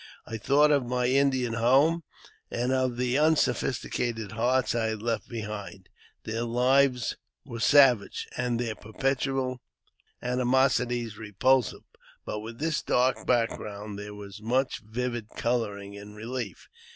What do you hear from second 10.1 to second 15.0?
ani mosities repulsive, but with this dark background there was much